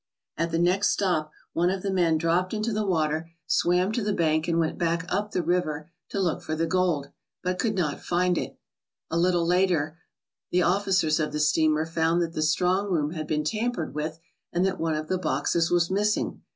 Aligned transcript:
At 0.35 0.49
the 0.49 0.57
next 0.57 0.89
stop 0.89 1.29
one 1.53 1.69
of 1.69 1.83
the 1.83 1.91
men 1.91 2.13
ALASKA 2.15 2.25
OUR 2.25 2.31
NORTHERN 2.31 2.39
WONDERLAND 2.39 2.47
dropped 2.47 2.53
into 2.55 2.73
the 2.73 2.85
water, 2.87 3.31
swam 3.45 3.91
to 3.91 4.03
the 4.03 4.13
bank, 4.13 4.47
and 4.47 4.57
went 4.57 4.79
back 4.79 5.05
up 5.13 5.29
the 5.29 5.43
river 5.43 5.91
to 6.09 6.19
look 6.19 6.41
for 6.41 6.55
the 6.55 6.65
gold, 6.65 7.11
but 7.43 7.59
could 7.59 7.75
not 7.75 7.99
find 8.01 8.35
it. 8.35 8.57
A 9.11 9.17
little 9.19 9.45
later 9.45 9.99
the 10.49 10.63
officers 10.63 11.19
of 11.19 11.31
the 11.31 11.39
steamer 11.39 11.85
found 11.85 12.19
that 12.23 12.33
the 12.33 12.41
strong 12.41 12.89
room 12.89 13.11
had 13.11 13.27
been 13.27 13.43
tampered 13.43 13.93
with 13.93 14.17
and 14.51 14.65
that 14.65 14.79
one 14.79 14.95
of 14.95 15.07
the 15.07 15.19
boxes 15.19 15.69
was 15.69 15.91
missing. 15.91 16.41